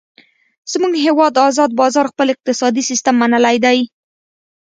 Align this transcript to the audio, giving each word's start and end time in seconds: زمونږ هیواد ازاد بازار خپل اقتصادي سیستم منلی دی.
زمونږ 0.71 0.93
هیواد 1.05 1.33
ازاد 1.47 1.71
بازار 1.81 2.05
خپل 2.11 2.27
اقتصادي 2.33 2.83
سیستم 2.89 3.15
منلی 3.21 3.57
دی. 3.65 3.79